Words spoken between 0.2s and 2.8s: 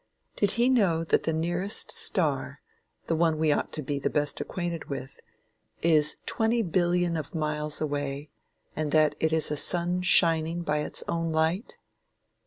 Did he know that the nearest star,